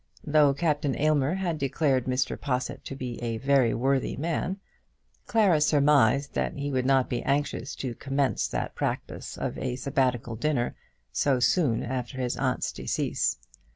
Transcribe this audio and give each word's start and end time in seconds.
Though 0.23 0.55
Captain 0.55 0.95
Aylmer 0.97 1.35
had 1.35 1.59
declared 1.59 2.05
Mr. 2.05 2.35
Possitt 2.35 2.83
to 2.85 2.95
be 2.95 3.21
a 3.21 3.37
very 3.37 3.71
worthy 3.75 4.17
man, 4.17 4.59
Clara 5.27 5.61
surmised 5.61 6.33
that 6.33 6.55
he 6.55 6.71
would 6.71 6.87
not 6.87 7.07
be 7.07 7.21
anxious 7.21 7.75
to 7.75 7.93
commence 7.93 8.47
that 8.47 8.73
practice 8.73 9.37
of 9.37 9.59
a 9.59 9.75
Sabbatical 9.75 10.35
dinner 10.35 10.75
so 11.11 11.39
soon 11.39 11.83
after 11.83 12.17
his 12.17 12.35
aunt's 12.35 12.71
decease. 12.71 13.37